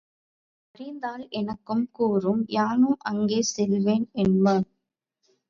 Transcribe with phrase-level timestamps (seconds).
[0.75, 4.67] அறிந்தால் எனக்கும் கூறு யானும் அங்கே செல்வேன் என்பான்.